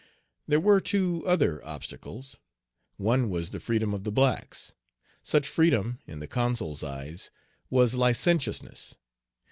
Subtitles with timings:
[0.47, 2.37] There were two other obstacles.
[2.97, 4.73] One was the freedom of the blacks.
[5.21, 7.29] Such freedom, in the Consul's eyes,
[7.69, 8.95] was licentiousness.